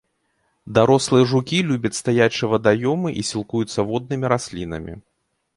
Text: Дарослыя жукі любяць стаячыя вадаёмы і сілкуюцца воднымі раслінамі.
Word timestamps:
Дарослыя 0.77 1.25
жукі 1.33 1.59
любяць 1.69 1.93
стаячыя 2.01 2.49
вадаёмы 2.55 3.09
і 3.21 3.29
сілкуюцца 3.33 3.79
воднымі 3.91 4.25
раслінамі. 4.35 4.93